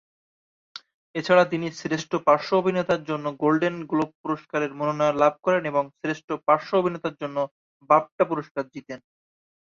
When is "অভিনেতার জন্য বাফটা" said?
6.81-8.23